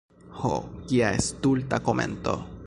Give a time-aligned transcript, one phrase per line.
[0.37, 0.53] Ho,
[0.91, 2.37] kia stulta komento!